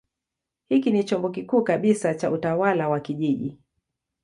[0.69, 3.59] Hiki ni chombo kikuu kabisa cha utawala wa kijiji.